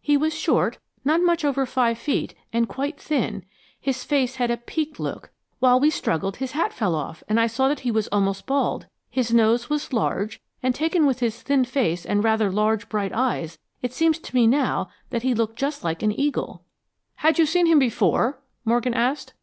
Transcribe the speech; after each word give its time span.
He 0.00 0.16
was 0.16 0.32
short, 0.32 0.78
not 1.04 1.20
much 1.20 1.44
over 1.44 1.66
five 1.66 1.98
feet, 1.98 2.34
and 2.54 2.66
quite 2.70 2.98
thin. 2.98 3.44
His 3.78 4.02
face 4.02 4.36
had 4.36 4.50
a 4.50 4.56
peaked 4.56 4.98
look. 4.98 5.28
While 5.58 5.78
we 5.78 5.90
struggled 5.90 6.36
his 6.38 6.52
hat 6.52 6.72
fell 6.72 6.94
off 6.94 7.22
and 7.28 7.38
I 7.38 7.48
saw 7.48 7.68
that 7.68 7.80
he 7.80 7.90
was 7.90 8.08
almost 8.08 8.46
bald. 8.46 8.86
His 9.10 9.34
nose 9.34 9.68
was 9.68 9.92
large, 9.92 10.40
and 10.62 10.74
taken 10.74 11.04
with 11.04 11.20
his 11.20 11.42
thin 11.42 11.66
face 11.66 12.06
and 12.06 12.24
rather 12.24 12.50
large 12.50 12.88
bright 12.88 13.12
eyes, 13.12 13.58
it 13.82 13.92
seems 13.92 14.18
to 14.20 14.34
me 14.34 14.46
now 14.46 14.88
that 15.10 15.20
he 15.20 15.34
looked 15.34 15.56
just 15.58 15.84
like 15.84 16.02
an 16.02 16.18
eagle." 16.18 16.64
"Had 17.16 17.36
you 17.36 17.42
ever 17.42 17.50
seen 17.50 17.66
him 17.66 17.78
before?" 17.78 18.40
Morgan 18.64 18.94
asked. 18.94 19.34